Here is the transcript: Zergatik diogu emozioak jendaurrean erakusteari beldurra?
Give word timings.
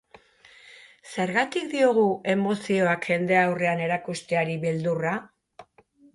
Zergatik 1.09 1.67
diogu 1.73 2.05
emozioak 2.33 3.07
jendaurrean 3.11 3.85
erakusteari 3.91 4.59
beldurra? 4.67 5.15